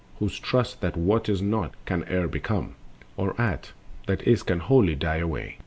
[0.17, 2.73] Who trust that what is not can e'er become,
[3.17, 3.71] Or aught
[4.07, 5.59] that is can wholly die away.